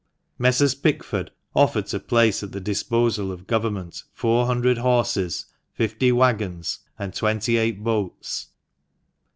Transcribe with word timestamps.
Messrs. 0.39 0.73
Pickford 0.73 1.29
offered 1.55 1.85
to 1.85 1.99
place 1.99 2.41
at 2.41 2.53
the 2.53 2.59
disposal 2.59 3.31
of 3.31 3.45
Government 3.45 4.01
four 4.15 4.47
hundred 4.47 4.79
horses, 4.79 5.45
fifty 5.73 6.11
waggons, 6.11 6.79
and 6.97 7.13
twenty 7.13 7.57
eight 7.57 7.83
boats. 7.83 8.47